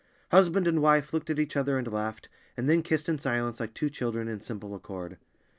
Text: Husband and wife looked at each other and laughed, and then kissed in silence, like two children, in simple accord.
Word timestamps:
Husband 0.31 0.67
and 0.67 0.81
wife 0.81 1.13
looked 1.13 1.29
at 1.29 1.37
each 1.37 1.55
other 1.55 1.77
and 1.77 1.87
laughed, 1.87 2.27
and 2.57 2.67
then 2.67 2.81
kissed 2.81 3.07
in 3.07 3.19
silence, 3.19 3.59
like 3.59 3.75
two 3.75 3.91
children, 3.91 4.27
in 4.27 4.39
simple 4.41 4.73
accord. 4.73 5.19